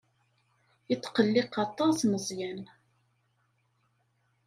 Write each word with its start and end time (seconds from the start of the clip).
Yetqelliq 0.89 1.53
aṭas 1.65 1.99
Meẓyan. 2.11 2.61